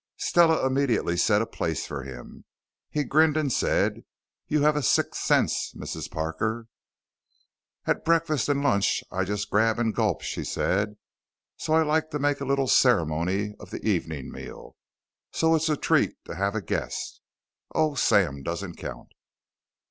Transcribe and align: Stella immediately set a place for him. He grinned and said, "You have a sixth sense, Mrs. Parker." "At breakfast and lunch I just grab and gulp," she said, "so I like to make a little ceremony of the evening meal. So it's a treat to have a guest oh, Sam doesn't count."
Stella 0.17 0.65
immediately 0.65 1.15
set 1.15 1.43
a 1.43 1.45
place 1.45 1.85
for 1.85 2.01
him. 2.01 2.43
He 2.89 3.03
grinned 3.03 3.37
and 3.37 3.53
said, 3.53 4.03
"You 4.47 4.63
have 4.63 4.75
a 4.75 4.81
sixth 4.81 5.21
sense, 5.21 5.75
Mrs. 5.77 6.09
Parker." 6.09 6.65
"At 7.85 8.03
breakfast 8.03 8.49
and 8.49 8.63
lunch 8.63 9.03
I 9.11 9.25
just 9.25 9.51
grab 9.51 9.77
and 9.77 9.93
gulp," 9.93 10.21
she 10.23 10.43
said, 10.43 10.97
"so 11.55 11.73
I 11.73 11.83
like 11.83 12.09
to 12.09 12.17
make 12.17 12.41
a 12.41 12.45
little 12.45 12.67
ceremony 12.67 13.53
of 13.59 13.69
the 13.69 13.87
evening 13.87 14.31
meal. 14.31 14.75
So 15.33 15.53
it's 15.53 15.69
a 15.69 15.77
treat 15.77 16.15
to 16.25 16.33
have 16.33 16.55
a 16.55 16.63
guest 16.63 17.21
oh, 17.75 17.93
Sam 17.93 18.41
doesn't 18.41 18.77
count." 18.77 19.09